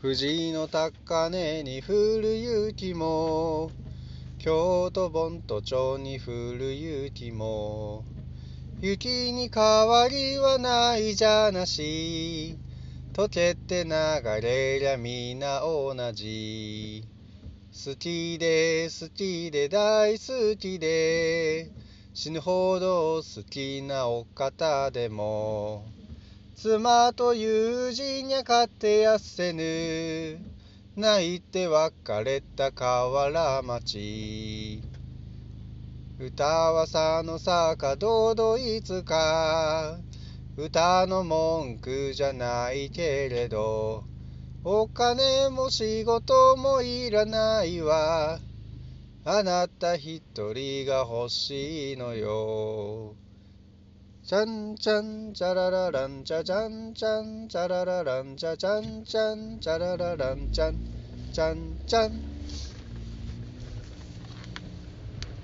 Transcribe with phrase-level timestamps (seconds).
[0.00, 3.72] 富士の高根に降る雪も
[4.38, 8.04] 京都盆都町に降る雪も
[8.80, 12.56] 雪に変わりはないじゃなし
[13.12, 13.90] 溶けて流
[14.40, 17.04] れりゃ皆同じ。
[17.72, 21.72] 好きで好きで大好きで
[22.14, 25.84] 死ぬほど好きなお方でも
[26.60, 30.40] 妻と友人にゃ勝ってやせぬ。
[30.96, 31.94] 泣いて別
[32.24, 34.82] れた河原町。
[36.18, 40.00] 歌はさのさかどどいつか。
[40.56, 44.02] 歌の文句じゃないけれど
[44.64, 48.40] お金も仕事もいらないわ。
[49.24, 53.07] あなた一人が欲しいのよ。
[54.28, 56.42] ちゃんちゃんちゃらららんちゃ